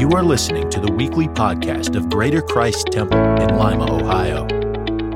[0.00, 4.46] You are listening to the weekly podcast of Greater Christ Temple in Lima, Ohio.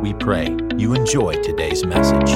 [0.02, 2.30] We pray you enjoy today's message.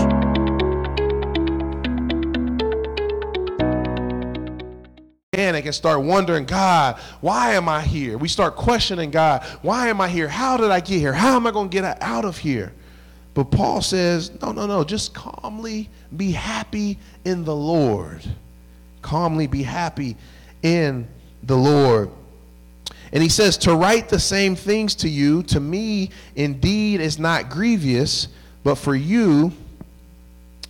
[5.34, 8.16] And I can start wondering, God, why am I here?
[8.16, 10.26] We start questioning God, why am I here?
[10.26, 11.12] How did I get here?
[11.12, 12.72] How am I going to get out of here?
[13.34, 18.24] But Paul says, no, no, no, just calmly be happy in the Lord.
[19.02, 20.16] Calmly be happy
[20.62, 21.06] in
[21.42, 22.10] the Lord.
[23.12, 27.50] And he says, To write the same things to you, to me indeed is not
[27.50, 28.28] grievous,
[28.64, 29.52] but for you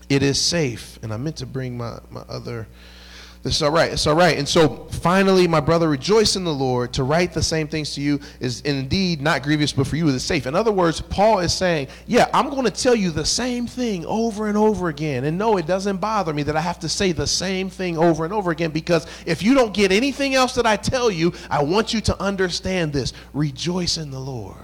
[0.09, 0.99] it is safe.
[1.03, 2.67] And I meant to bring my, my other
[3.45, 3.93] it's all right.
[3.93, 4.37] It's all right.
[4.37, 6.93] And so finally, my brother, rejoice in the Lord.
[6.95, 10.15] To write the same things to you is indeed not grievous, but for you it
[10.15, 10.47] is safe.
[10.47, 14.05] In other words, Paul is saying, Yeah, I'm going to tell you the same thing
[14.07, 15.25] over and over again.
[15.25, 18.25] And no, it doesn't bother me that I have to say the same thing over
[18.25, 21.63] and over again because if you don't get anything else that I tell you, I
[21.63, 23.13] want you to understand this.
[23.33, 24.57] Rejoice in the Lord.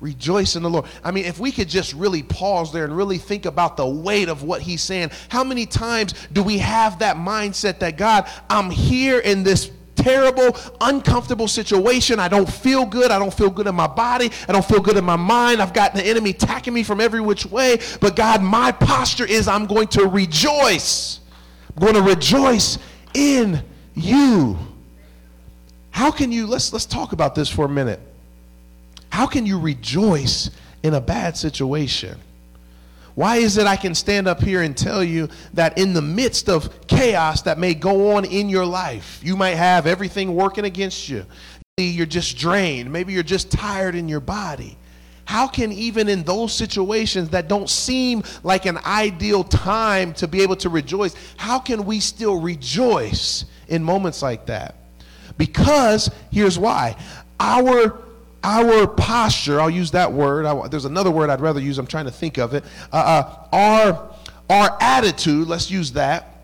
[0.00, 0.86] Rejoice in the Lord.
[1.02, 4.28] I mean, if we could just really pause there and really think about the weight
[4.28, 8.70] of what he's saying, how many times do we have that mindset that God, I'm
[8.70, 12.18] here in this terrible, uncomfortable situation.
[12.20, 13.10] I don't feel good.
[13.10, 14.30] I don't feel good in my body.
[14.48, 15.60] I don't feel good in my mind.
[15.60, 17.80] I've got the enemy attacking me from every which way.
[18.00, 21.20] But God, my posture is I'm going to rejoice.
[21.76, 22.78] I'm going to rejoice
[23.14, 23.62] in
[23.94, 24.56] you.
[25.90, 28.00] How can you let's let's talk about this for a minute.
[29.10, 30.50] How can you rejoice
[30.82, 32.18] in a bad situation?
[33.14, 36.48] Why is it I can stand up here and tell you that in the midst
[36.48, 41.08] of chaos that may go on in your life, you might have everything working against
[41.08, 41.26] you.
[41.78, 42.92] You're just drained.
[42.92, 44.78] Maybe you're just tired in your body.
[45.24, 50.40] How can, even in those situations that don't seem like an ideal time to be
[50.42, 54.76] able to rejoice, how can we still rejoice in moments like that?
[55.36, 56.96] Because here's why
[57.40, 58.00] our
[58.42, 60.46] our posture, I'll use that word.
[60.46, 61.78] I, there's another word I'd rather use.
[61.78, 62.64] I'm trying to think of it.
[62.92, 64.14] Uh, uh, our,
[64.48, 66.42] our attitude, let's use that,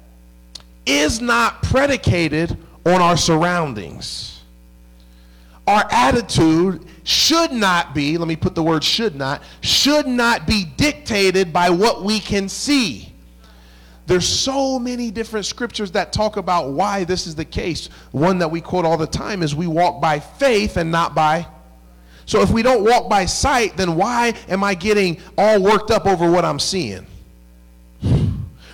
[0.87, 4.43] is not predicated on our surroundings.
[5.67, 10.65] Our attitude should not be, let me put the word should not, should not be
[10.77, 13.13] dictated by what we can see.
[14.07, 17.89] There's so many different scriptures that talk about why this is the case.
[18.13, 21.47] One that we quote all the time is we walk by faith and not by
[22.27, 26.07] so if we don't walk by sight, then why am I getting all worked up
[26.07, 27.07] over what I'm seeing?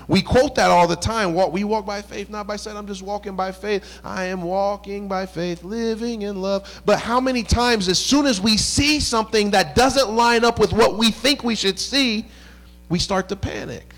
[0.08, 1.34] We quote that all the time.
[1.52, 2.74] We walk by faith, not by sight.
[2.74, 4.00] I'm just walking by faith.
[4.02, 6.82] I am walking by faith, living in love.
[6.84, 10.72] But how many times, as soon as we see something that doesn't line up with
[10.72, 12.26] what we think we should see,
[12.88, 13.94] we start to panic?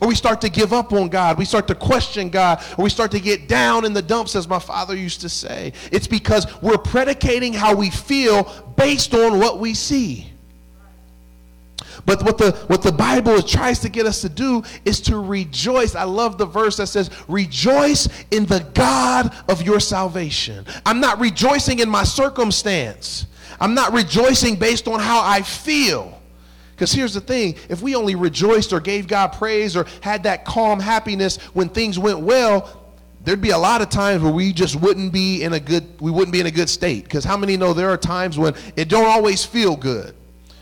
[0.00, 1.38] Or we start to give up on God.
[1.38, 2.62] We start to question God.
[2.76, 5.72] Or we start to get down in the dumps, as my father used to say.
[5.90, 8.44] It's because we're predicating how we feel
[8.76, 10.30] based on what we see.
[12.06, 15.94] But what the, what the Bible tries to get us to do is to rejoice.
[15.94, 20.64] I love the verse that says, Rejoice in the God of your salvation.
[20.86, 23.26] I'm not rejoicing in my circumstance,
[23.60, 26.17] I'm not rejoicing based on how I feel.
[26.78, 30.44] Because here's the thing if we only rejoiced or gave God praise or had that
[30.44, 32.94] calm happiness when things went well,
[33.24, 36.12] there'd be a lot of times where we just wouldn't be in a good we
[36.12, 37.02] wouldn't be in a good state.
[37.02, 40.14] Because how many know there are times when it don't always feel good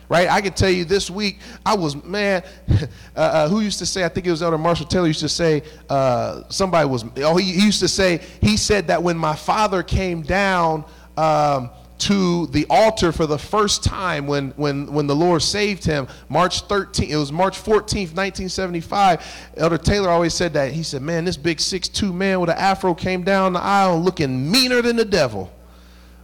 [0.09, 0.31] right?
[0.31, 4.05] I can tell you this week i was man uh, uh, who used to say
[4.05, 7.53] i think it was elder marshall taylor used to say uh, somebody was oh he,
[7.53, 10.85] he, used to say he said that when my father came down
[11.17, 16.09] um, to the altar for the first time when, when, when the Lord saved him,
[16.29, 19.51] March 13th, it was March 14th, 1975.
[19.57, 20.73] Elder Taylor always said that.
[20.73, 24.51] He said, Man, this big six-two man with an afro came down the aisle looking
[24.51, 25.53] meaner than the devil,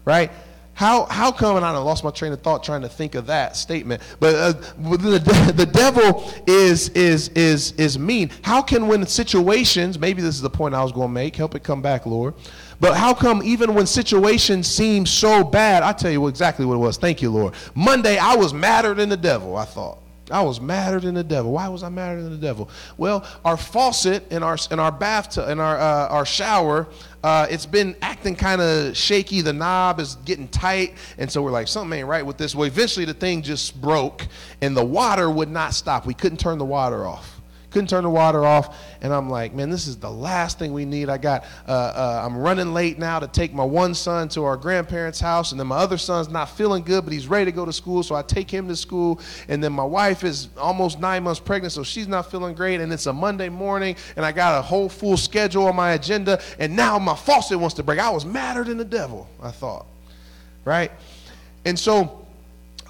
[0.05, 0.31] right?
[0.75, 3.56] How, how come, and I lost my train of thought trying to think of that
[3.56, 8.31] statement, but uh, the, the devil is, is, is, is mean.
[8.41, 11.55] How can, when situations, maybe this is the point I was going to make, help
[11.55, 12.34] it come back, Lord.
[12.82, 16.79] But how come even when situations seem so bad, I tell you exactly what it
[16.79, 16.96] was.
[16.96, 17.55] Thank you, Lord.
[17.76, 20.00] Monday, I was madder than the devil, I thought.
[20.32, 21.52] I was madder than the devil.
[21.52, 22.69] Why was I madder than the devil?
[22.96, 26.88] Well, our faucet in our in our bathtub in our uh, our shower,
[27.23, 29.43] uh, it's been acting kind of shaky.
[29.43, 32.52] The knob is getting tight, and so we're like, something ain't right with this.
[32.52, 34.26] Well, eventually the thing just broke,
[34.61, 36.05] and the water would not stop.
[36.05, 37.31] We couldn't turn the water off
[37.72, 38.78] couldn't turn the water off.
[39.00, 41.08] And I'm like, man, this is the last thing we need.
[41.08, 44.56] I got, uh, uh, I'm running late now to take my one son to our
[44.56, 47.64] grandparents' house, and then my other son's not feeling good, but he's ready to go
[47.64, 49.20] to school, so I take him to school.
[49.48, 52.80] And then my wife is almost nine months pregnant, so she's not feeling great.
[52.80, 56.40] And it's a Monday morning, and I got a whole full schedule on my agenda,
[56.58, 57.98] and now my faucet wants to break.
[57.98, 59.86] I was madder than the devil, I thought,
[60.64, 60.92] right?
[61.64, 62.21] And so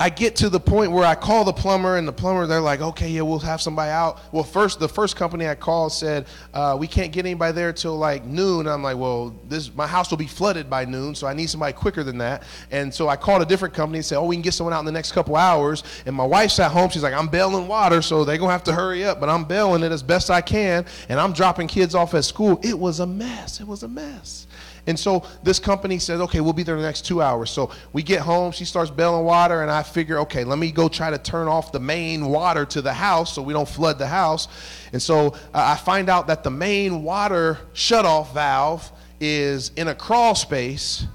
[0.03, 2.81] I get to the point where I call the plumber, and the plumber, they're like,
[2.81, 4.19] okay, yeah, we'll have somebody out.
[4.33, 7.97] Well, first, the first company I called said, uh, we can't get anybody there till
[7.97, 8.67] like noon.
[8.67, 11.73] I'm like, well, this my house will be flooded by noon, so I need somebody
[11.73, 12.43] quicker than that.
[12.73, 14.81] And so I called a different company and said, oh, we can get someone out
[14.81, 15.85] in the next couple hours.
[16.05, 16.91] And my wife's at home.
[16.91, 19.45] She's like, I'm bailing water, so they're going to have to hurry up, but I'm
[19.45, 20.85] bailing it as best I can.
[21.11, 22.59] And I'm dropping kids off at school.
[22.65, 23.61] It was a mess.
[23.61, 24.49] It was a mess.
[24.87, 27.51] And so this company says, okay, we'll be there the next two hours.
[27.51, 30.89] So we get home, she starts bailing water, and I figure, okay, let me go
[30.89, 34.09] try to turn off the main water to the house so we don't flood the
[34.09, 34.49] house.
[34.93, 38.91] And so uh, I find out that the main water shutoff valve
[39.21, 41.07] is in a crawl space.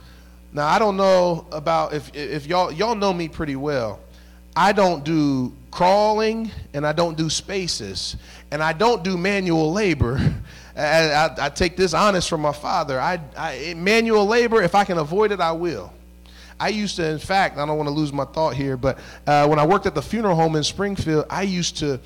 [0.54, 4.00] Now I don't know about if if y'all y'all know me pretty well.
[4.56, 8.16] I don't do crawling and I don't do spaces
[8.50, 10.20] and I don't do manual labor.
[10.78, 13.00] I, I, I, take this honest from my father.
[13.00, 15.92] I, I, manual labor, if I can avoid it, I will.
[16.60, 19.48] I used to, in fact, I don't want to lose my thought here, but uh,
[19.48, 22.00] when I worked at the funeral home in Springfield, I used to,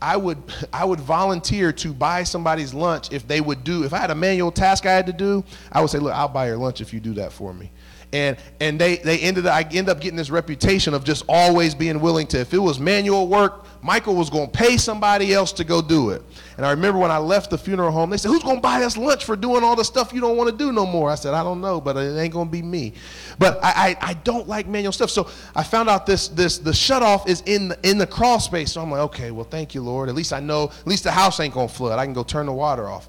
[0.00, 0.42] I would,
[0.72, 4.14] I would volunteer to buy somebody's lunch if they would do, if I had a
[4.14, 6.92] manual task I had to do, I would say, look, I'll buy your lunch if
[6.92, 7.70] you do that for me.
[8.12, 12.00] And, and they, they ended I end up getting this reputation of just always being
[12.00, 15.62] willing to, if it was manual work, Michael was going to pay somebody else to
[15.62, 16.22] go do it.
[16.56, 18.82] And I remember when I left the funeral home, they said, Who's going to buy
[18.82, 21.10] us lunch for doing all the stuff you don't want to do no more?
[21.10, 22.94] I said, I don't know, but it ain't going to be me.
[23.38, 25.10] But I, I, I, don't like manual stuff.
[25.10, 28.72] So I found out this, this the shutoff is in the, in the crawl space.
[28.72, 30.08] So I'm like, Okay, well, thank you, Lord.
[30.08, 31.98] At least I know, at least the house ain't going to flood.
[31.98, 33.06] I can go turn the water off.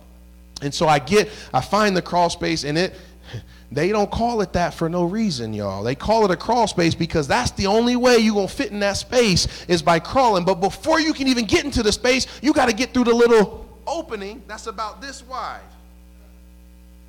[0.62, 2.96] And so I get, I find the crawl space, and it,
[3.72, 5.84] they don't call it that for no reason, y'all.
[5.84, 8.72] They call it a crawl space because that's the only way you're going to fit
[8.72, 10.46] in that space is by crawling.
[10.46, 13.14] But before you can even get into the space, you got to get through the
[13.14, 15.62] little opening that's about this wide.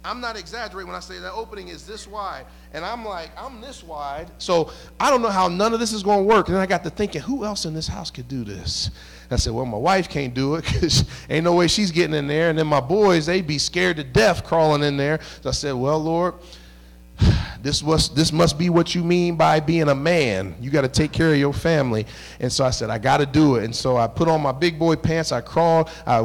[0.04, 2.46] I'm not exaggerating when I say that opening is this wide.
[2.72, 4.30] And I'm like, I'm this wide.
[4.38, 4.70] So
[5.00, 6.46] I don't know how none of this is going to work.
[6.46, 8.90] And then I got to thinking, who else in this house could do this?
[9.30, 12.26] I said, well, my wife can't do it because ain't no way she's getting in
[12.26, 12.50] there.
[12.50, 15.20] And then my boys, they'd be scared to death crawling in there.
[15.42, 16.34] So I said, well, Lord,
[17.62, 20.54] this was this must be what you mean by being a man.
[20.60, 22.06] You got to take care of your family.
[22.40, 23.64] And so I said, I got to do it.
[23.64, 25.32] And so I put on my big boy pants.
[25.32, 25.90] I crawled.
[26.06, 26.20] I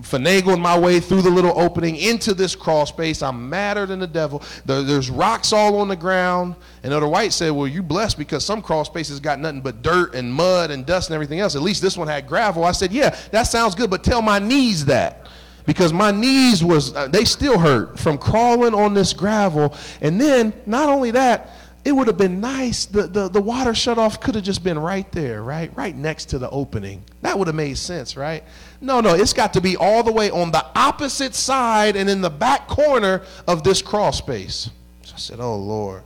[0.00, 3.22] finagled my way through the little opening into this crawl space.
[3.22, 4.42] I'm madder than the devil.
[4.64, 6.54] there's rocks all on the ground.
[6.82, 10.14] And Elder White said, Well, you blessed because some crawl spaces got nothing but dirt
[10.14, 11.56] and mud and dust and everything else.
[11.56, 12.64] At least this one had gravel.
[12.64, 15.23] I said, Yeah, that sounds good, but tell my knees that
[15.66, 19.74] because my knees was uh, they still hurt from crawling on this gravel.
[20.00, 21.50] And then not only that
[21.84, 24.78] it would have been nice the, the, the water shut off could have just been
[24.78, 25.74] right there right?
[25.76, 27.02] Right next to the opening.
[27.22, 28.44] That would have made sense right?
[28.80, 32.20] No no it's got to be all the way on the opposite side and in
[32.20, 34.70] the back corner of this crawl space.
[35.02, 36.02] So i said oh lord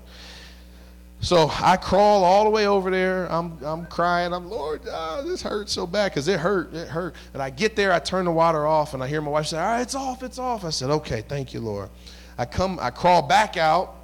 [1.21, 3.31] so I crawl all the way over there.
[3.31, 4.33] I'm, I'm crying.
[4.33, 6.73] I'm, Lord, oh, this hurts so bad because it hurt.
[6.73, 7.15] It hurt.
[7.35, 9.59] And I get there, I turn the water off, and I hear my wife say,
[9.59, 10.65] All right, it's off, it's off.
[10.65, 11.91] I said, Okay, thank you, Lord.
[12.39, 13.97] I come, I crawl back out,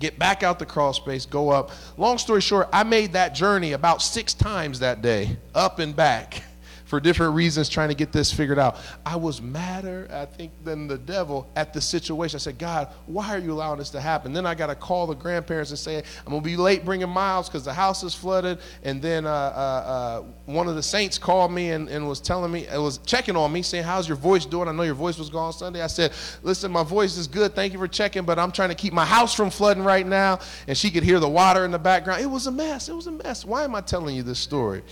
[0.00, 1.70] get back out the crawl space, go up.
[1.96, 6.42] Long story short, I made that journey about six times that day, up and back
[6.90, 8.76] for different reasons trying to get this figured out.
[9.06, 12.36] I was madder, I think, than the devil at the situation.
[12.36, 14.32] I said, God, why are you allowing this to happen?
[14.32, 17.08] Then I got to call the grandparents and say, I'm going to be late bringing
[17.08, 18.58] Miles because the house is flooded.
[18.82, 22.50] And then uh, uh, uh, one of the saints called me and, and was telling
[22.50, 24.66] me, it was checking on me, saying, How's your voice doing?
[24.66, 25.82] I know your voice was gone Sunday.
[25.82, 26.10] I said,
[26.42, 27.54] Listen, my voice is good.
[27.54, 30.40] Thank you for checking, but I'm trying to keep my house from flooding right now.
[30.66, 32.20] And she could hear the water in the background.
[32.20, 32.88] It was a mess.
[32.88, 33.44] It was a mess.
[33.44, 34.82] Why am I telling you this story?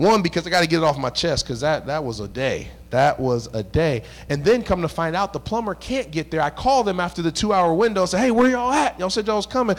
[0.00, 2.26] One, because I got to get it off my chest because that, that was a
[2.26, 2.68] day.
[2.88, 4.04] That was a day.
[4.30, 6.40] And then come to find out the plumber can't get there.
[6.40, 8.98] I called them after the two hour window and said, hey, where y'all at?
[8.98, 9.76] Y'all said y'all was coming.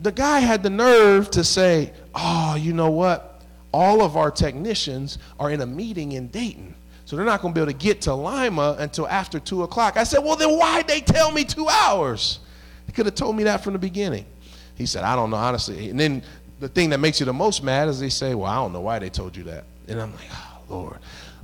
[0.00, 3.44] The guy had the nerve to say, oh, you know what?
[3.72, 6.74] All of our technicians are in a meeting in Dayton.
[7.04, 9.96] So they're not going to be able to get to Lima until after 2 o'clock.
[9.96, 12.40] I said, well, then why'd they tell me two hours?
[12.88, 14.26] They could have told me that from the beginning.
[14.74, 15.90] He said, I don't know, honestly.
[15.90, 16.24] And then
[16.62, 18.80] the thing that makes you the most mad is they say, Well, I don't know
[18.80, 19.64] why they told you that.
[19.88, 20.98] And I'm like, Oh, Lord.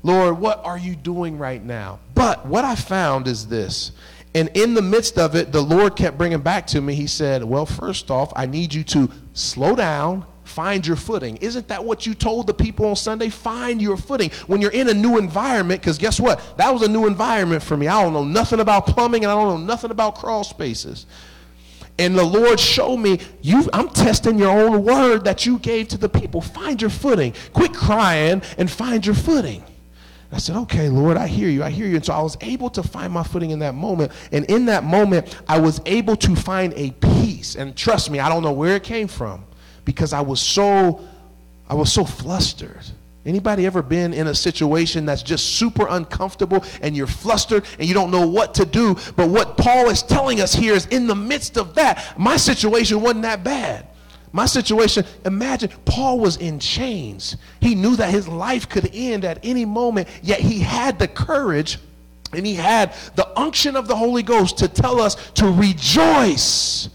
[0.05, 1.99] Lord, what are you doing right now?
[2.15, 3.91] But what I found is this.
[4.37, 7.43] And in the midst of it, the Lord kept bringing back to me, He said,
[7.43, 11.37] Well, first off, I need you to slow down, find your footing.
[11.39, 13.29] Isn't that what you told the people on Sunday?
[13.29, 14.31] Find your footing.
[14.47, 16.41] When you're in a new environment, because guess what?
[16.59, 17.89] That was a new environment for me.
[17.89, 21.07] I don't know nothing about plumbing and I don't know nothing about crawl spaces.
[21.99, 25.99] And the Lord showed me, you, I'm testing your own word that you gave to
[25.99, 26.41] the people.
[26.41, 27.35] Find your footing.
[27.53, 29.65] Quit crying and find your footing.
[30.31, 31.65] I said, okay, Lord, I hear you.
[31.65, 31.97] I hear you.
[31.97, 34.13] And so I was able to find my footing in that moment.
[34.31, 37.57] And in that moment, I was able to find a peace.
[37.57, 39.45] And trust me, I don't know where it came from
[39.85, 41.01] because I was so,
[41.69, 42.85] I was so flustered.
[43.27, 47.93] Anybody ever been in a situation that's just super uncomfortable and you're flustered and you
[47.93, 48.97] don't know what to do?
[49.17, 53.03] But what Paul is telling us here is in the midst of that, my situation
[53.03, 53.89] wasn't that bad.
[54.33, 57.37] My situation, imagine Paul was in chains.
[57.61, 61.79] He knew that his life could end at any moment, yet he had the courage
[62.33, 66.91] and he had the unction of the Holy Ghost to tell us to rejoice.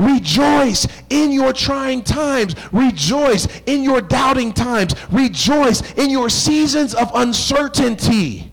[0.00, 2.54] Rejoice in your trying times.
[2.72, 4.94] Rejoice in your doubting times.
[5.10, 8.50] Rejoice in your seasons of uncertainty.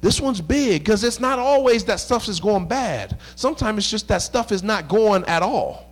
[0.00, 3.18] This one's big because it's not always that stuff is going bad.
[3.36, 5.86] Sometimes it's just that stuff is not going at all.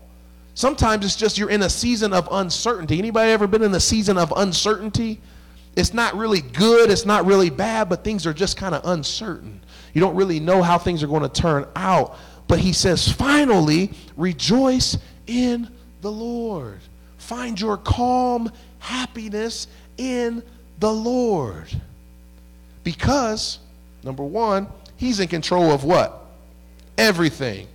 [0.54, 2.98] Sometimes it's just you're in a season of uncertainty.
[2.98, 5.20] Anybody ever been in a season of uncertainty?
[5.76, 9.60] It's not really good, it's not really bad, but things are just kind of uncertain.
[9.94, 12.16] You don't really know how things are going to turn out.
[12.48, 15.68] But he says, finally, rejoice in
[16.00, 16.80] the Lord.
[17.18, 20.42] Find your calm happiness in
[20.80, 21.68] the Lord.
[22.84, 23.58] Because,
[24.02, 26.24] number one, he's in control of what?
[26.96, 27.68] Everything.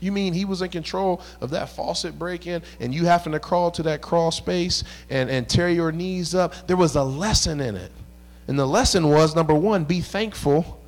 [0.00, 3.70] You mean he was in control of that faucet breaking and you having to crawl
[3.72, 6.54] to that crawl space and, and tear your knees up?
[6.66, 7.92] There was a lesson in it.
[8.46, 10.80] And the lesson was number one, be thankful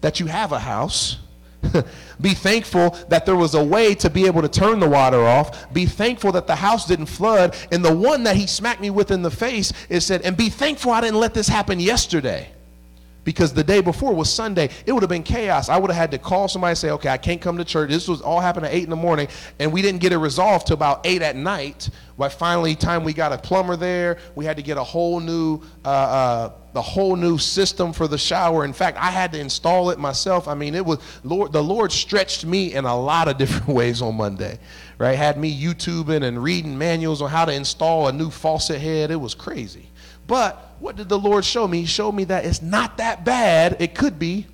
[0.00, 1.18] that you have a house.
[2.20, 5.72] be thankful that there was a way to be able to turn the water off.
[5.72, 7.56] Be thankful that the house didn't flood.
[7.70, 10.48] And the one that he smacked me with in the face is said, and be
[10.48, 12.52] thankful I didn't let this happen yesterday
[13.24, 14.68] because the day before was Sunday.
[14.86, 15.68] It would have been chaos.
[15.68, 17.90] I would have had to call somebody and say, okay, I can't come to church.
[17.90, 19.28] This was all happened at 8 in the morning,
[19.58, 21.88] and we didn't get it resolved till about 8 at night.
[22.18, 25.60] By finally, time we got a plumber there, we had to get a whole new,
[25.84, 28.64] uh, uh, the whole new system for the shower.
[28.64, 30.48] In fact, I had to install it myself.
[30.48, 31.52] I mean, it was Lord.
[31.52, 34.58] The Lord stretched me in a lot of different ways on Monday,
[34.98, 35.16] right?
[35.16, 39.10] Had me YouTubing and reading manuals on how to install a new faucet head.
[39.10, 39.88] It was crazy.
[40.26, 41.80] But what did the Lord show me?
[41.80, 43.76] He showed me that it's not that bad.
[43.80, 44.46] It could be.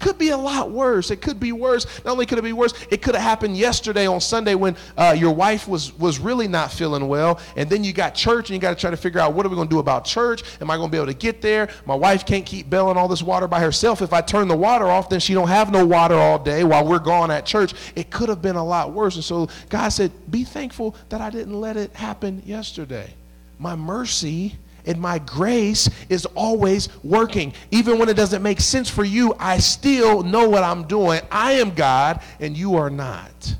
[0.00, 1.10] Could be a lot worse.
[1.10, 1.84] It could be worse.
[2.04, 5.14] Not only could it be worse, it could have happened yesterday on Sunday when uh,
[5.16, 8.60] your wife was was really not feeling well, and then you got church, and you
[8.60, 10.42] got to try to figure out what are we going to do about church?
[10.62, 11.68] Am I going to be able to get there?
[11.84, 14.00] My wife can't keep bailing all this water by herself.
[14.00, 16.86] If I turn the water off, then she don't have no water all day while
[16.86, 17.74] we're gone at church.
[17.94, 19.16] It could have been a lot worse.
[19.16, 23.12] And so God said, "Be thankful that I didn't let it happen yesterday.
[23.58, 24.58] My mercy."
[24.90, 27.54] And my grace is always working.
[27.70, 31.20] Even when it doesn't make sense for you, I still know what I'm doing.
[31.30, 33.54] I am God and you are not.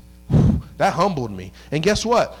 [0.77, 1.53] That humbled me.
[1.71, 2.37] And guess what?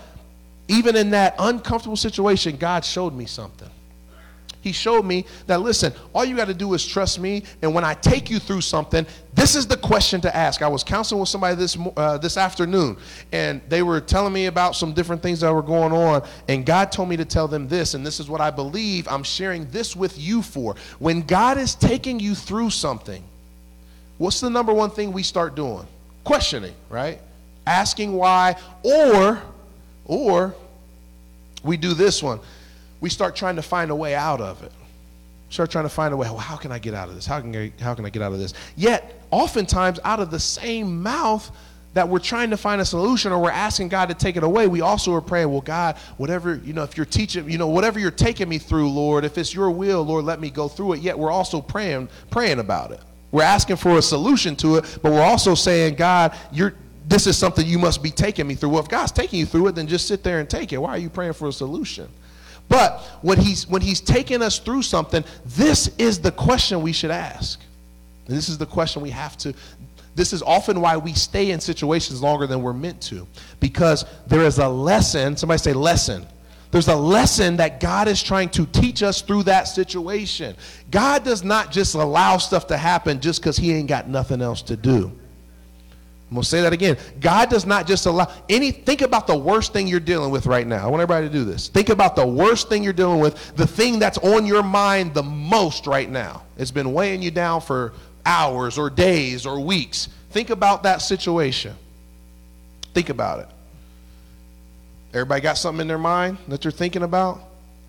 [0.67, 3.69] Even in that uncomfortable situation, God showed me something.
[4.61, 7.43] He showed me that, listen, all you got to do is trust me.
[7.63, 10.61] And when I take you through something, this is the question to ask.
[10.61, 12.97] I was counseling with somebody this, uh, this afternoon,
[13.31, 16.27] and they were telling me about some different things that were going on.
[16.47, 19.23] And God told me to tell them this, and this is what I believe I'm
[19.23, 20.75] sharing this with you for.
[20.99, 23.23] When God is taking you through something,
[24.19, 25.87] what's the number one thing we start doing?
[26.23, 27.19] Questioning, right?
[27.65, 29.41] Asking why, or,
[30.05, 30.55] or
[31.63, 32.39] we do this one
[33.01, 34.71] we start trying to find a way out of it.
[35.49, 36.27] Start trying to find a way.
[36.27, 37.25] Well, how can I get out of this?
[37.25, 38.53] How can I, how can I get out of this?
[38.77, 41.51] Yet, oftentimes, out of the same mouth
[41.93, 44.67] that we're trying to find a solution or we're asking God to take it away,
[44.67, 47.99] we also are praying, well, God, whatever, you know, if you're teaching, you know, whatever
[47.99, 51.01] you're taking me through, Lord, if it's your will, Lord, let me go through it.
[51.01, 53.01] Yet we're also praying, praying about it.
[53.31, 56.75] We're asking for a solution to it, but we're also saying, God, you're
[57.07, 58.69] this is something you must be taking me through.
[58.69, 60.77] Well, if God's taking you through it, then just sit there and take it.
[60.77, 62.07] Why are you praying for a solution?
[62.69, 67.11] But when he's, when he's taking us through something, this is the question we should
[67.11, 67.59] ask.
[68.27, 69.53] And this is the question we have to.
[70.15, 73.27] This is often why we stay in situations longer than we're meant to.
[73.59, 76.25] Because there is a lesson, somebody say lesson.
[76.71, 80.55] There's a lesson that God is trying to teach us through that situation.
[80.89, 84.61] God does not just allow stuff to happen just because he ain't got nothing else
[84.63, 85.11] to do.
[86.31, 86.95] I'm going to say that again.
[87.19, 90.65] God does not just allow any, think about the worst thing you're dealing with right
[90.65, 90.81] now.
[90.81, 91.67] I want everybody to do this.
[91.67, 95.23] Think about the worst thing you're dealing with, the thing that's on your mind the
[95.23, 96.43] most right now.
[96.57, 97.91] It's been weighing you down for
[98.25, 100.07] hours or days or weeks.
[100.29, 101.75] Think about that situation.
[102.93, 103.49] Think about it.
[105.13, 107.41] Everybody got something in their mind that they're thinking about?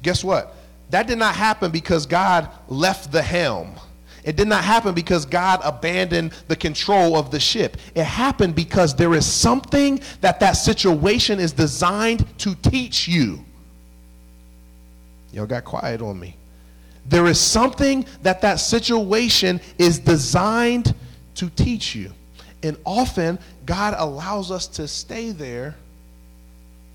[0.02, 0.56] Guess what?
[0.90, 3.76] That did not happen because God left the helm.
[4.25, 7.76] It did not happen because God abandoned the control of the ship.
[7.95, 13.45] It happened because there is something that that situation is designed to teach you.
[15.33, 16.37] Y'all got quiet on me.
[17.07, 20.95] There is something that that situation is designed
[21.37, 22.12] to teach you.
[22.62, 25.75] And often, God allows us to stay there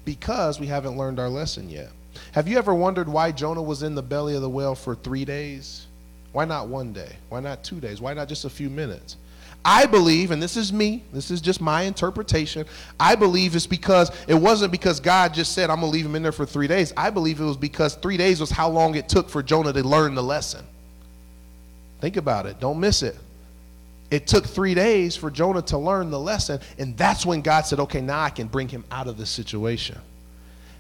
[0.05, 1.89] because we haven't learned our lesson yet.
[2.31, 5.25] Have you ever wondered why Jonah was in the belly of the whale for three
[5.25, 5.86] days?
[6.31, 7.15] Why not one day?
[7.29, 8.01] Why not two days?
[8.01, 9.17] Why not just a few minutes?
[9.65, 12.65] I believe, and this is me, this is just my interpretation.
[12.99, 16.15] I believe it's because it wasn't because God just said, I'm going to leave him
[16.15, 16.93] in there for three days.
[16.95, 19.83] I believe it was because three days was how long it took for Jonah to
[19.83, 20.65] learn the lesson.
[21.99, 23.17] Think about it, don't miss it.
[24.09, 27.79] It took three days for Jonah to learn the lesson, and that's when God said,
[27.81, 29.97] Okay, now I can bring him out of this situation.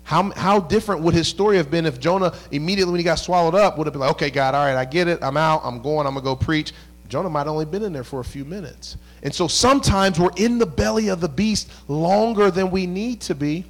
[0.07, 3.55] How, how different would his story have been if Jonah immediately when he got swallowed
[3.55, 5.19] up would have been like, okay, God, all right, I get it.
[5.21, 5.59] I'm out.
[5.65, 6.07] I'm going.
[6.07, 6.71] I'm going to go preach.
[7.09, 8.95] Jonah might have only been in there for a few minutes.
[9.21, 13.35] And so sometimes we're in the belly of the beast longer than we need to
[13.35, 13.65] be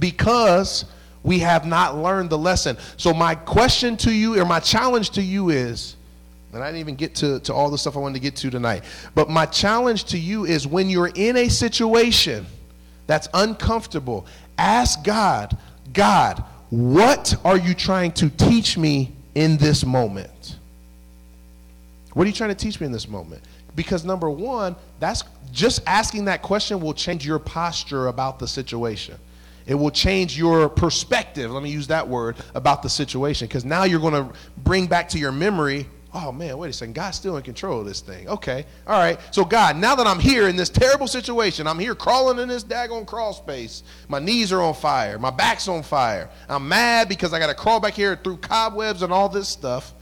[0.00, 0.86] because
[1.22, 2.76] we have not learned the lesson.
[2.96, 5.94] So my question to you or my challenge to you is,
[6.52, 8.50] and I didn't even get to, to all the stuff I wanted to get to
[8.50, 8.82] tonight,
[9.14, 12.44] but my challenge to you is when you're in a situation
[13.06, 14.26] that's uncomfortable
[14.58, 15.56] Ask God,
[15.92, 20.58] God, what are you trying to teach me in this moment?
[22.12, 23.42] What are you trying to teach me in this moment?
[23.76, 25.22] Because number one, that's
[25.52, 29.16] just asking that question will change your posture about the situation.
[29.66, 33.46] It will change your perspective, let me use that word, about the situation.
[33.46, 36.94] Because now you're going to bring back to your memory oh man, wait a second,
[36.94, 38.28] God's still in control of this thing.
[38.28, 39.18] Okay, all right.
[39.30, 42.64] So God, now that I'm here in this terrible situation, I'm here crawling in this
[42.64, 43.82] daggone crawl space.
[44.08, 45.18] My knees are on fire.
[45.18, 46.30] My back's on fire.
[46.48, 49.94] I'm mad because I got to crawl back here through cobwebs and all this stuff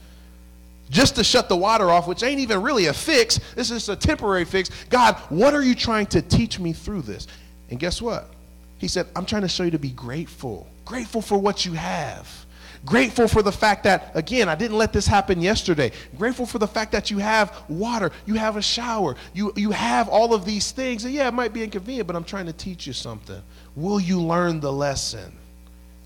[0.89, 3.39] just to shut the water off, which ain't even really a fix.
[3.55, 4.69] This is a temporary fix.
[4.89, 7.27] God, what are you trying to teach me through this?
[7.69, 8.29] And guess what?
[8.77, 10.67] He said, I'm trying to show you to be grateful.
[10.85, 12.45] Grateful for what you have.
[12.87, 15.91] Grateful for the fact that, again, I didn't let this happen yesterday.
[16.17, 20.07] Grateful for the fact that you have water, you have a shower, you, you have
[20.07, 21.03] all of these things.
[21.03, 23.41] And yeah, it might be inconvenient, but I'm trying to teach you something.
[23.75, 25.33] Will you learn the lesson?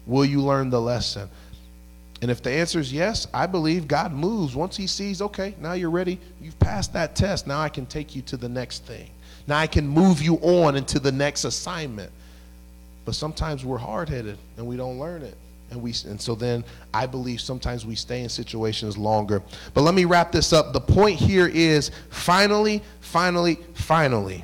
[0.08, 1.30] Will you learn the lesson?
[2.24, 4.56] And if the answer is yes, I believe God moves.
[4.56, 7.46] Once He sees, okay, now you're ready, you've passed that test.
[7.46, 9.12] Now I can take you to the next thing.
[9.46, 12.12] Now I can move you on into the next assignment.
[13.06, 15.38] But sometimes we're hard headed and we don't learn it
[15.72, 19.42] and we and so then I believe sometimes we stay in situations longer.
[19.74, 20.74] But let me wrap this up.
[20.74, 24.44] The point here is finally, finally, finally,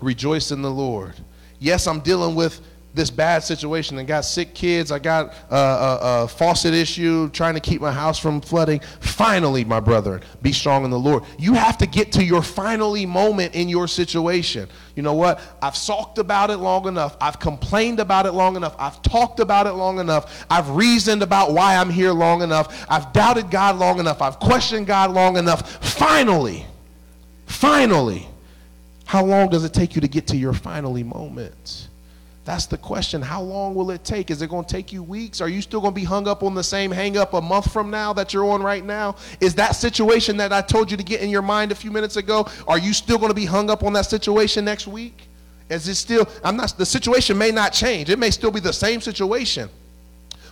[0.00, 1.14] rejoice in the Lord.
[1.58, 2.60] Yes, I'm dealing with
[2.98, 3.96] this bad situation.
[3.98, 4.92] I got sick kids.
[4.92, 8.80] I got a, a, a, faucet issue, trying to keep my house from flooding.
[9.00, 11.22] Finally, my brother, be strong in the Lord.
[11.38, 14.68] You have to get to your finally moment in your situation.
[14.96, 15.40] You know what?
[15.62, 17.16] I've sulked about it long enough.
[17.20, 18.74] I've complained about it long enough.
[18.78, 20.44] I've talked about it long enough.
[20.50, 22.84] I've reasoned about why I'm here long enough.
[22.90, 24.20] I've doubted God long enough.
[24.20, 25.84] I've questioned God long enough.
[25.84, 26.66] Finally,
[27.46, 28.28] finally,
[29.04, 31.88] how long does it take you to get to your finally moment?
[32.48, 33.20] That's the question.
[33.20, 34.30] How long will it take?
[34.30, 35.42] Is it going to take you weeks?
[35.42, 37.70] Are you still going to be hung up on the same hang up a month
[37.70, 39.16] from now that you're on right now?
[39.38, 42.16] Is that situation that I told you to get in your mind a few minutes
[42.16, 45.28] ago, are you still going to be hung up on that situation next week?
[45.68, 48.08] Is it still, I'm not, the situation may not change.
[48.08, 49.68] It may still be the same situation.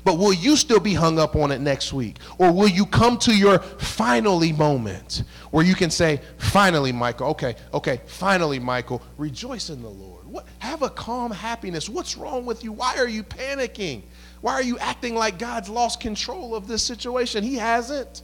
[0.05, 2.19] But will you still be hung up on it next week?
[2.37, 7.57] Or will you come to your finally moment where you can say, finally, Michael, okay,
[7.73, 10.16] okay, finally, Michael, rejoice in the Lord.
[10.37, 11.89] What, have a calm happiness.
[11.89, 12.71] What's wrong with you?
[12.71, 14.03] Why are you panicking?
[14.43, 17.43] Why are you acting like God's lost control of this situation?
[17.43, 18.21] He hasn't.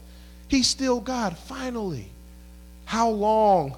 [0.46, 1.38] He's still God.
[1.38, 2.04] Finally,
[2.84, 3.74] how long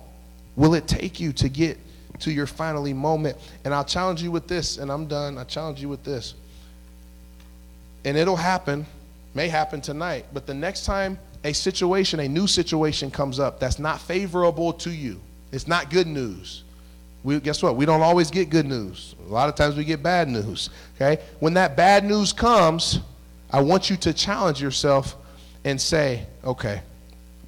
[0.56, 1.78] will it take you to get
[2.18, 3.38] to your finally moment?
[3.64, 5.38] And I'll challenge you with this, and I'm done.
[5.38, 6.34] I challenge you with this.
[8.04, 8.84] And it'll happen,
[9.32, 13.78] may happen tonight, but the next time a situation, a new situation comes up that's
[13.78, 15.20] not favorable to you,
[15.52, 16.63] it's not good news
[17.24, 17.74] we, guess what?
[17.74, 19.16] We don't always get good news.
[19.26, 20.68] A lot of times we get bad news.
[20.94, 21.22] Okay?
[21.40, 23.00] When that bad news comes,
[23.50, 25.16] I want you to challenge yourself
[25.64, 26.82] and say, okay,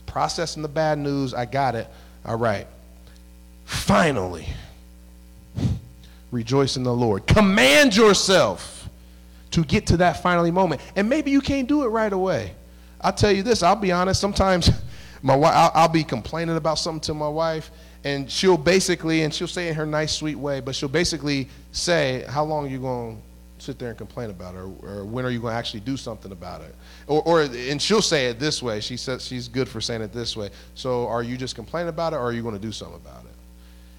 [0.06, 1.86] processing the bad news, I got it.
[2.24, 2.66] All right.
[3.66, 4.48] Finally,
[6.30, 7.26] rejoice in the Lord.
[7.26, 8.88] Command yourself
[9.50, 10.80] to get to that finally moment.
[10.96, 12.54] And maybe you can't do it right away.
[13.02, 14.70] I'll tell you this, I'll be honest, sometimes
[15.22, 17.70] my wife, I'll, I'll be complaining about something to my wife
[18.06, 22.24] and she'll basically, and she'll say in her nice, sweet way, but she'll basically say,
[22.28, 23.22] "How long are you going to
[23.58, 24.58] sit there and complain about it?
[24.58, 26.74] Or, or when are you going to actually do something about it?
[27.08, 28.80] Or, or, and she'll say it this way.
[28.80, 30.50] She says she's good for saying it this way.
[30.74, 33.24] So are you just complaining about it or are you going to do something about
[33.24, 33.34] it?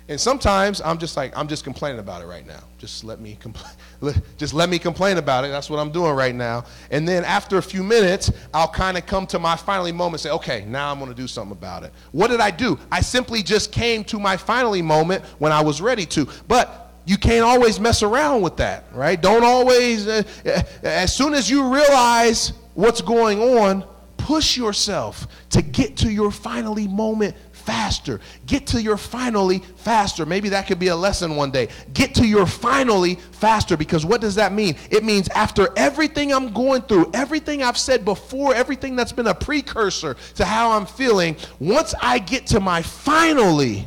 [0.09, 2.61] And sometimes I'm just like, I'm just complaining about it right now.
[2.77, 3.73] Just let me complain.
[4.37, 5.47] Just let me complain about it.
[5.47, 6.65] That's what I'm doing right now.
[6.91, 10.21] And then after a few minutes, I'll kind of come to my finally moment and
[10.21, 11.91] say, okay, now I'm going to do something about it.
[12.11, 12.77] What did I do?
[12.91, 16.27] I simply just came to my finally moment when I was ready to.
[16.47, 19.19] But you can't always mess around with that, right?
[19.19, 23.83] Don't always, uh, uh as soon as you realize what's going on,
[24.17, 27.35] push yourself to get to your finally moment
[27.67, 28.21] faster.
[28.45, 30.25] Get to your finally faster.
[30.25, 31.67] Maybe that could be a lesson one day.
[31.93, 34.77] Get to your finally faster because what does that mean?
[34.89, 39.35] It means after everything I'm going through, everything I've said before, everything that's been a
[39.35, 43.85] precursor to how I'm feeling, once I get to my finally,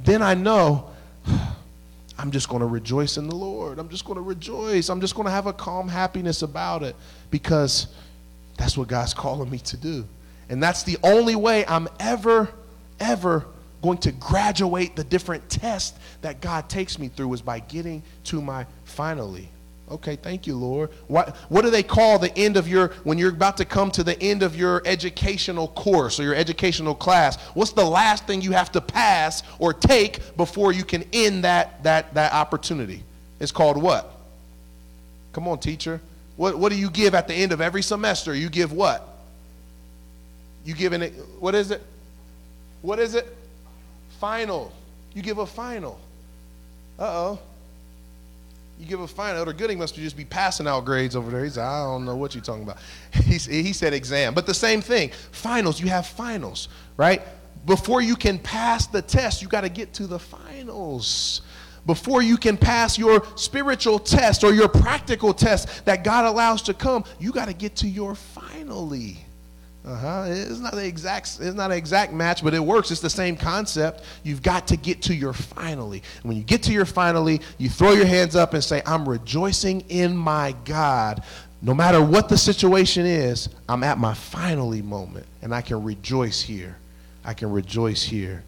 [0.00, 0.90] then I know
[2.18, 3.78] I'm just going to rejoice in the Lord.
[3.78, 4.88] I'm just going to rejoice.
[4.88, 6.96] I'm just going to have a calm happiness about it
[7.30, 7.86] because
[8.56, 10.04] that's what God's calling me to do.
[10.48, 12.52] And that's the only way I'm ever
[13.02, 13.46] ever
[13.82, 18.40] going to graduate the different tests that God takes me through is by getting to
[18.40, 19.48] my finally.
[19.90, 20.90] Okay, thank you, Lord.
[21.08, 24.02] What, what do they call the end of your, when you're about to come to
[24.02, 27.36] the end of your educational course or your educational class?
[27.54, 31.82] What's the last thing you have to pass or take before you can end that,
[31.82, 33.02] that, that opportunity?
[33.38, 34.10] It's called what?
[35.32, 36.00] Come on, teacher.
[36.36, 38.34] What, what do you give at the end of every semester?
[38.34, 39.06] You give what?
[40.64, 41.02] You give an,
[41.38, 41.82] what is it?
[42.82, 43.26] What is it?
[44.20, 44.72] Final.
[45.14, 45.98] You give a final.
[46.98, 47.38] Uh oh.
[48.78, 49.38] You give a final.
[49.38, 51.44] Elder Gooding must just be passing out grades over there.
[51.44, 52.78] He's like, I don't know what you're talking about.
[53.12, 54.34] He, he said exam.
[54.34, 55.10] But the same thing.
[55.30, 57.22] Finals, you have finals, right?
[57.66, 61.42] Before you can pass the test, you got to get to the finals.
[61.86, 66.74] Before you can pass your spiritual test or your practical test that God allows to
[66.74, 69.18] come, you got to get to your finally.
[69.84, 70.26] Uh-huh.
[70.28, 72.92] It's not the exact it's not an exact match, but it works.
[72.92, 74.04] It's the same concept.
[74.22, 76.02] You've got to get to your finally.
[76.22, 79.08] And when you get to your finally, you throw your hands up and say, I'm
[79.08, 81.24] rejoicing in my God.
[81.62, 86.40] No matter what the situation is, I'm at my finally moment and I can rejoice
[86.40, 86.76] here.
[87.24, 88.44] I can rejoice here.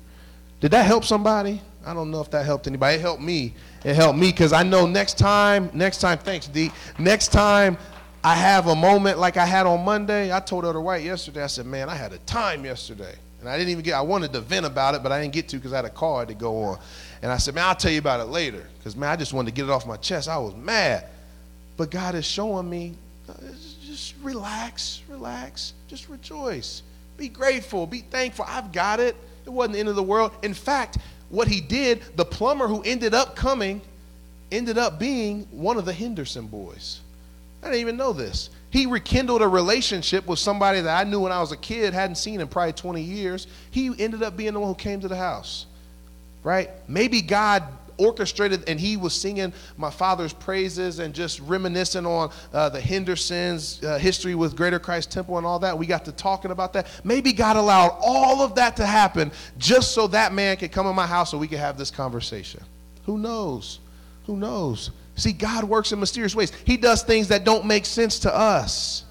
[0.61, 1.61] Did that help somebody?
[1.85, 2.97] I don't know if that helped anybody.
[2.97, 3.55] It helped me.
[3.85, 6.73] It helped me because I know next time, next time, thanks, D.
[6.99, 7.77] Next time
[8.25, 10.35] I have a moment like I had on Monday.
[10.35, 13.15] I told Elder White yesterday, I said, man, I had a time yesterday.
[13.39, 15.47] And I didn't even get, I wanted to vent about it, but I didn't get
[15.51, 16.79] to because I had a call to go on.
[17.21, 18.67] And I said, man, I'll tell you about it later.
[18.79, 20.31] Because, man, I just wanted to get it off my chest.
[20.31, 21.05] I was mad.
[21.77, 22.95] But God is showing me,
[23.29, 23.35] uh,
[23.85, 26.83] just relax, relax, just rejoice.
[27.19, 28.47] Be grateful, be thankful.
[28.49, 29.17] I've got it.
[29.45, 30.33] It wasn't the end of the world.
[30.43, 30.97] In fact,
[31.29, 33.83] what he did, the plumber who ended up coming,
[34.51, 37.03] ended up being one of the Henderson boys.
[37.65, 38.51] I didn't even know this.
[38.71, 42.17] He rekindled a relationship with somebody that I knew when I was a kid, hadn't
[42.17, 43.47] seen in probably 20 years.
[43.71, 45.67] He ended up being the one who came to the house,
[46.43, 46.71] right?
[46.89, 47.63] Maybe God
[47.97, 53.83] orchestrated and he was singing my father's praises and just reminiscing on uh, the Hendersons'
[53.83, 55.79] uh, history with Greater Christ Temple and all that.
[55.79, 56.87] We got to talking about that.
[57.05, 60.95] Maybe God allowed all of that to happen just so that man could come in
[60.95, 62.61] my house so we could have this conversation.
[63.07, 63.79] Who knows?
[64.27, 64.91] Who knows?
[65.17, 66.53] See, God works in mysterious ways.
[66.65, 69.05] He does things that don't make sense to us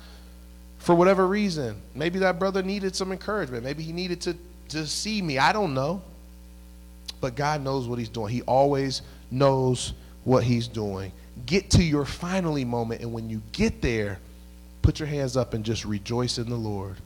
[0.80, 1.82] for whatever reason.
[1.96, 3.64] Maybe that brother needed some encouragement.
[3.64, 4.36] Maybe he needed to,
[4.70, 5.38] to see me.
[5.38, 6.02] I don't know.
[7.22, 8.34] But God knows what he's doing.
[8.34, 9.94] He always knows
[10.26, 11.14] what he's doing.
[11.46, 14.20] Get to your finally moment, and when you get there,
[14.82, 16.98] put your hands up and just rejoice in the Lord.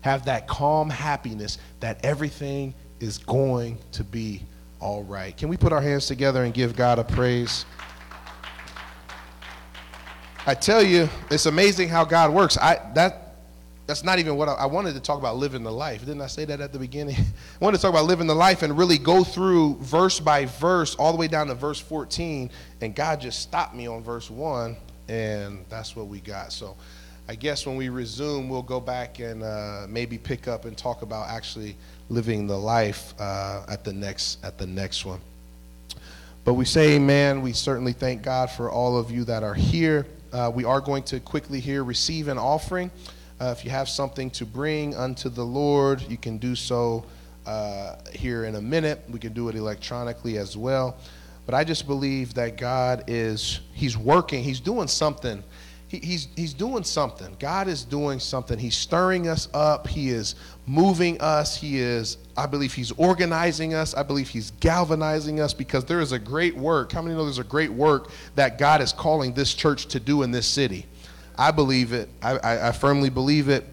[0.00, 4.42] Have that calm happiness that everything is going to be
[4.80, 5.36] all right.
[5.36, 7.64] Can we put our hands together and give God a praise?
[10.46, 12.56] I tell you, it's amazing how God works.
[12.56, 13.28] I that
[13.88, 16.00] that's not even what I, I, wanted to talk about living the life.
[16.00, 17.16] Didn't I say that at the beginning?
[17.60, 20.94] I wanted to talk about living the life and really go through verse by verse
[20.96, 22.50] all the way down to verse 14.
[22.82, 24.76] And God just stopped me on verse 1,
[25.08, 26.52] and that's what we got.
[26.52, 26.76] So
[27.30, 31.00] I guess when we resume, we'll go back and uh, maybe pick up and talk
[31.00, 31.74] about actually
[32.10, 35.20] living the life uh, at the next at the next one.
[36.44, 37.40] But we say amen.
[37.40, 40.06] We certainly thank God for all of you that are here.
[40.30, 42.90] Uh, we are going to quickly here receive an offering.
[43.40, 47.06] Uh, if you have something to bring unto the Lord, you can do so
[47.46, 49.02] uh, here in a minute.
[49.08, 50.98] We can do it electronically as well.
[51.46, 55.42] But I just believe that God is, He's working, He's doing something.
[55.88, 57.34] He, he's, he's doing something.
[57.38, 58.58] God is doing something.
[58.58, 59.86] He's stirring us up.
[59.86, 60.34] He is
[60.66, 61.56] moving us.
[61.56, 63.94] He is, I believe, He's organizing us.
[63.94, 66.92] I believe He's galvanizing us because there is a great work.
[66.92, 70.22] How many know there's a great work that God is calling this church to do
[70.22, 70.84] in this city?
[71.38, 72.10] I believe it.
[72.22, 73.64] I, I, I firmly believe it.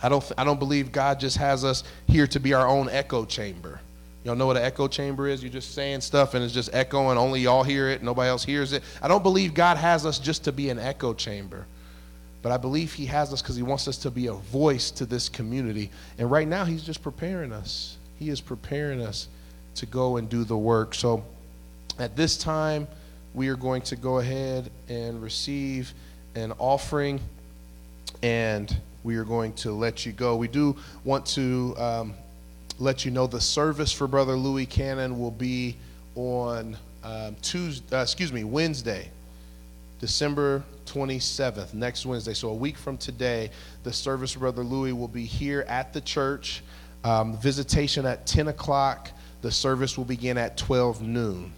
[0.00, 3.24] I don't, I don't believe God just has us here to be our own echo
[3.24, 3.80] chamber.
[4.24, 5.42] Y'all know what an echo chamber is?
[5.42, 7.16] You're just saying stuff and it's just echoing.
[7.16, 8.02] Only y'all hear it.
[8.02, 8.82] Nobody else hears it.
[9.00, 11.66] I don't believe God has us just to be an echo chamber.
[12.42, 15.06] But I believe He has us because He wants us to be a voice to
[15.06, 15.90] this community.
[16.18, 17.96] And right now, He's just preparing us.
[18.18, 19.28] He is preparing us
[19.76, 20.94] to go and do the work.
[20.94, 21.24] So
[21.98, 22.88] at this time,
[23.34, 25.94] we are going to go ahead and receive
[26.34, 27.20] an offering
[28.22, 30.36] and we are going to let you go.
[30.36, 31.74] We do want to.
[31.78, 32.14] Um,
[32.78, 35.76] let you know the service for Brother Louis Cannon will be
[36.14, 39.10] on um, Tuesday, uh, excuse me, Wednesday,
[40.00, 42.34] December 27th, next Wednesday.
[42.34, 43.50] So a week from today,
[43.82, 46.62] the service for Brother Louis will be here at the church.
[47.04, 49.10] Um, visitation at 10 o'clock.
[49.42, 51.52] The service will begin at 12 noon.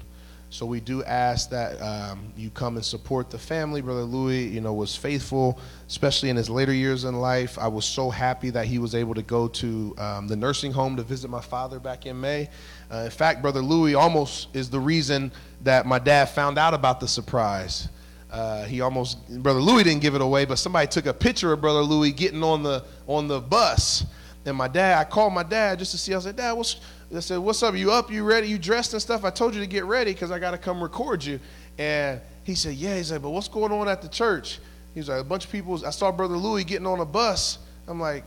[0.52, 3.82] So we do ask that um, you come and support the family.
[3.82, 7.56] Brother Louis, you know, was faithful, especially in his later years in life.
[7.56, 10.96] I was so happy that he was able to go to um, the nursing home
[10.96, 12.50] to visit my father back in May.
[12.92, 15.30] Uh, in fact, Brother Louis almost is the reason
[15.62, 17.88] that my dad found out about the surprise.
[18.28, 21.60] Uh, he almost, Brother Louis didn't give it away, but somebody took a picture of
[21.60, 24.04] Brother Louis getting on the on the bus.
[24.44, 26.14] And my dad, I called my dad just to see.
[26.14, 26.80] I said, Dad, what's
[27.14, 27.74] I said, What's up?
[27.74, 28.10] You up?
[28.10, 28.48] You ready?
[28.48, 29.24] You dressed and stuff?
[29.24, 31.40] I told you to get ready because I got to come record you.
[31.76, 32.96] And he said, Yeah.
[32.96, 34.60] He said, But what's going on at the church?
[34.94, 35.84] He was like, A bunch of people.
[35.84, 37.58] I saw Brother Louis getting on a bus.
[37.88, 38.24] I'm like,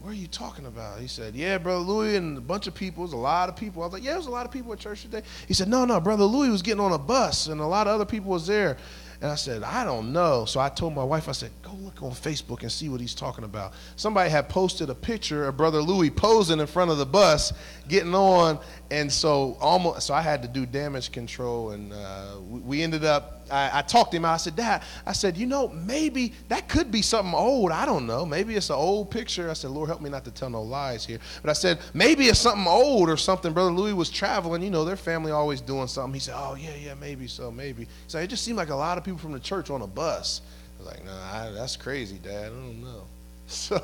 [0.00, 1.00] What are you talking about?
[1.00, 3.04] He said, Yeah, Brother Louis and a bunch of people.
[3.04, 3.82] There's a lot of people.
[3.82, 5.22] I was like, Yeah, there's a lot of people at church today.
[5.48, 7.94] He said, No, no, Brother Louis was getting on a bus and a lot of
[7.94, 8.78] other people was there.
[9.22, 10.46] And I said, I don't know.
[10.46, 13.14] So I told my wife, I said, go look on Facebook and see what he's
[13.14, 13.74] talking about.
[13.96, 17.52] Somebody had posted a picture of Brother Louis posing in front of the bus,
[17.86, 18.58] getting on.
[18.90, 21.72] And so almost, so I had to do damage control.
[21.72, 24.24] And uh, we ended up I, I, talked to him.
[24.24, 27.70] I said, Dad, I said, you know, maybe that could be something old.
[27.70, 28.24] I don't know.
[28.24, 29.50] Maybe it's an old picture.
[29.50, 31.18] I said, Lord, help me not to tell no lies here.
[31.42, 33.52] But I said, maybe it's something old or something.
[33.52, 34.62] Brother Louis was traveling.
[34.62, 36.14] You know, their family always doing something.
[36.14, 37.86] He said, oh, yeah, yeah, maybe so, maybe.
[38.06, 40.40] So it just seemed like a lot of people from the church on a bus.
[40.78, 42.46] I was like, no, nah, that's crazy, Dad.
[42.46, 43.02] I don't know.
[43.50, 43.82] So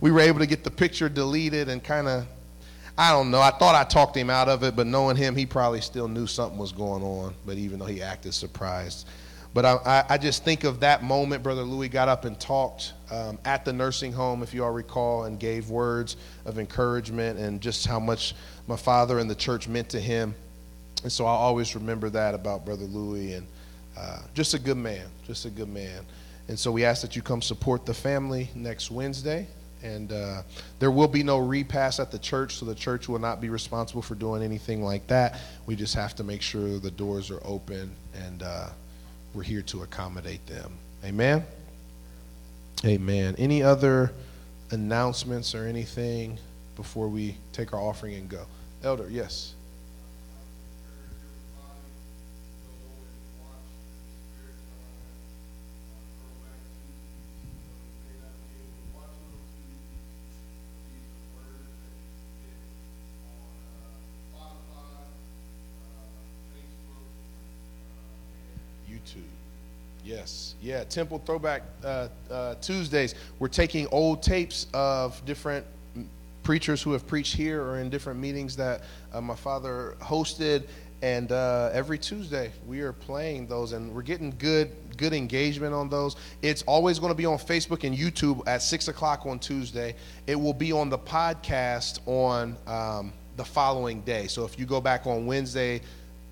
[0.00, 2.26] we were able to get the picture deleted and kind of
[2.98, 3.40] I don't know.
[3.40, 6.26] I thought I talked him out of it, but knowing him, he probably still knew
[6.26, 7.34] something was going on.
[7.44, 9.06] But even though he acted surprised,
[9.56, 11.42] but I, I just think of that moment.
[11.42, 15.24] Brother Louis got up and talked um, at the nursing home, if you all recall,
[15.24, 18.34] and gave words of encouragement and just how much
[18.66, 20.34] my father and the church meant to him.
[21.04, 23.46] And so I always remember that about Brother Louis and
[23.96, 26.04] uh, just a good man, just a good man.
[26.48, 29.46] And so we ask that you come support the family next Wednesday.
[29.86, 30.42] And uh,
[30.80, 34.02] there will be no repass at the church, so the church will not be responsible
[34.02, 35.40] for doing anything like that.
[35.66, 38.68] We just have to make sure the doors are open and uh,
[39.32, 40.72] we're here to accommodate them.
[41.04, 41.44] Amen?
[42.84, 43.36] Amen.
[43.38, 44.12] Any other
[44.70, 46.38] announcements or anything
[46.74, 48.44] before we take our offering and go?
[48.82, 49.54] Elder, yes.
[70.06, 70.84] Yes, yeah.
[70.84, 73.16] Temple Throwback uh, uh, Tuesdays.
[73.40, 75.66] We're taking old tapes of different
[76.44, 80.68] preachers who have preached here or in different meetings that uh, my father hosted,
[81.02, 85.88] and uh, every Tuesday we are playing those, and we're getting good good engagement on
[85.88, 86.14] those.
[86.40, 89.96] It's always going to be on Facebook and YouTube at six o'clock on Tuesday.
[90.28, 94.28] It will be on the podcast on um, the following day.
[94.28, 95.80] So if you go back on Wednesday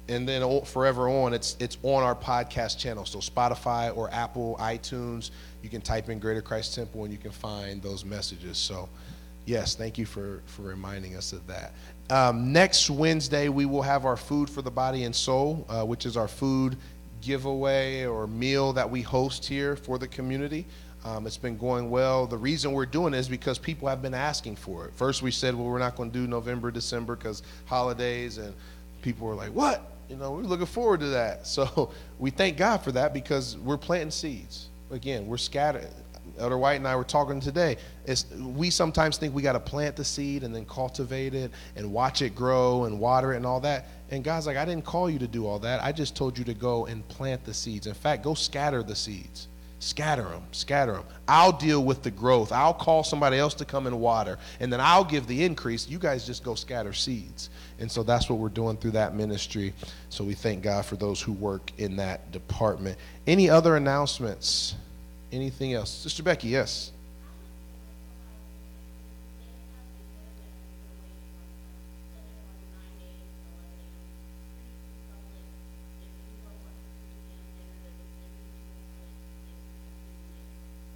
[0.09, 5.31] and then forever on it's it's on our podcast channel so spotify or apple itunes
[5.63, 8.89] you can type in greater christ temple and you can find those messages so
[9.47, 11.73] yes thank you for for reminding us of that
[12.11, 16.05] um, next wednesday we will have our food for the body and soul uh, which
[16.05, 16.77] is our food
[17.23, 20.67] giveaway or meal that we host here for the community
[21.07, 22.27] um, it's been going well.
[22.27, 24.95] The reason we're doing it is because people have been asking for it.
[24.95, 28.55] First, we said, well, we're not going to do November, December because holidays, and
[29.03, 29.94] people were like, what?
[30.09, 31.47] You know, we're looking forward to that.
[31.55, 34.69] So we thank God for that because we're planting seeds.
[34.91, 35.89] Again, we're scattered.
[36.39, 37.77] Elder White and I were talking today.
[38.07, 41.93] It's, we sometimes think we got to plant the seed and then cultivate it and
[41.93, 43.87] watch it grow and water it and all that.
[44.11, 45.83] And God's like, I didn't call you to do all that.
[45.83, 47.87] I just told you to go and plant the seeds.
[47.87, 49.49] In fact, go scatter the seeds
[49.85, 51.05] Scatter them, scatter them.
[51.29, 52.53] I'll deal with the growth.
[52.53, 55.87] I'll call somebody else to come and water, and then I'll give the increase.
[55.87, 57.51] You guys just go scatter seeds.
[57.79, 59.75] And so that's what we're doing through that ministry.
[60.09, 62.97] So we thank God for those who work in that department.
[63.27, 64.75] Any other announcements?
[65.31, 65.91] Anything else?
[65.91, 66.91] Sister Becky, yes.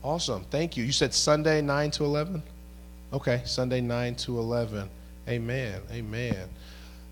[0.03, 0.45] Awesome.
[0.51, 0.85] Thank you.
[0.85, 2.43] You said Sunday 9 to 11?
[3.13, 4.89] Okay, Sunday 9 to 11.
[5.29, 5.81] Amen.
[5.91, 6.49] Amen.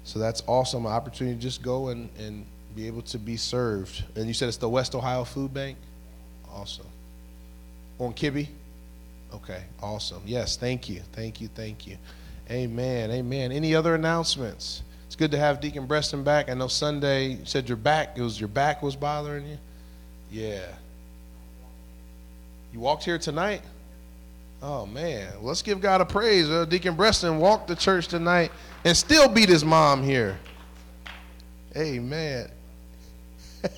[0.04, 0.86] So that's awesome.
[0.86, 4.04] An opportunity to just go and, and be able to be served.
[4.14, 5.76] And you said it's the West Ohio Food Bank?
[6.52, 6.86] Awesome.
[7.98, 8.48] On Kibby?
[9.34, 10.22] Okay, awesome.
[10.24, 11.00] Yes, thank you.
[11.12, 11.48] Thank you.
[11.48, 11.96] Thank you.
[12.50, 13.10] Amen.
[13.10, 13.50] Amen.
[13.52, 14.82] Any other announcements?
[15.06, 16.48] It's good to have Deacon Breston back.
[16.48, 19.58] I know Sunday you said your back, it was your back was bothering you?
[20.30, 20.66] Yeah.
[22.76, 23.62] You walked here tonight?
[24.60, 26.50] Oh man, let's give God a praise.
[26.50, 28.52] Uh, Deacon Breston walked to church tonight
[28.84, 30.38] and still beat his mom here.
[31.74, 32.50] Amen.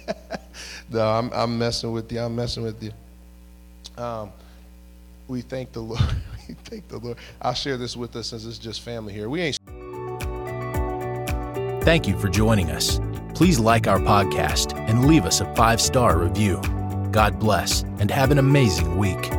[0.91, 2.19] no, I'm, I'm messing with you.
[2.19, 2.91] I'm messing with you.
[3.97, 4.33] Um,
[5.29, 6.01] we thank the Lord.
[6.49, 7.19] we thank the Lord.
[7.41, 9.29] I'll share this with us since it's just family here.
[9.29, 9.59] We ain't.
[11.85, 12.99] Thank you for joining us.
[13.33, 16.61] Please like our podcast and leave us a five star review.
[17.11, 19.31] God bless and have an amazing week.